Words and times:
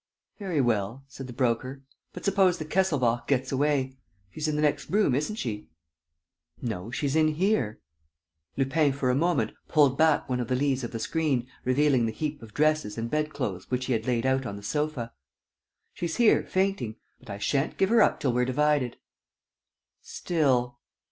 "Very 0.39 0.61
well," 0.61 1.03
said 1.07 1.27
the 1.27 1.31
Broker. 1.31 1.83
"But 2.11 2.25
suppose 2.25 2.57
the 2.57 2.65
Kesselbach 2.65 3.27
gets 3.27 3.51
away? 3.51 3.97
She's 4.31 4.47
in 4.47 4.55
the 4.55 4.61
next 4.63 4.89
room, 4.89 5.13
isn't 5.13 5.35
she?" 5.35 5.69
"No, 6.59 6.89
she's 6.89 7.15
in 7.15 7.27
here." 7.35 7.79
Lupin 8.57 8.93
for 8.93 9.11
a 9.11 9.15
moment 9.15 9.51
pulled 9.67 9.99
back 9.99 10.27
one 10.27 10.39
of 10.39 10.47
the 10.47 10.55
leaves 10.55 10.83
of 10.83 10.91
the 10.91 10.97
screen, 10.97 11.45
revealing 11.65 12.07
the 12.07 12.11
heap 12.11 12.41
of 12.41 12.55
dresses 12.55 12.97
and 12.97 13.11
bed 13.11 13.29
clothes 13.31 13.69
which 13.69 13.85
he 13.85 13.93
had 13.93 14.07
laid 14.07 14.25
out 14.25 14.43
on 14.47 14.55
the 14.55 14.63
sofa: 14.63 15.13
"She's 15.93 16.15
here, 16.15 16.43
fainting. 16.47 16.95
But 17.19 17.29
I 17.29 17.37
shan't 17.37 17.77
give 17.77 17.89
her 17.89 18.01
up 18.01 18.19
till 18.19 18.33
we've 18.33 18.47
divided." 18.47 18.97
"Still 20.01 20.79